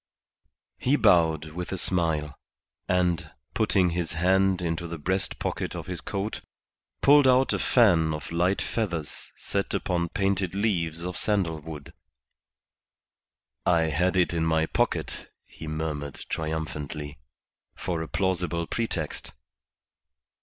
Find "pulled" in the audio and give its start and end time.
7.03-7.27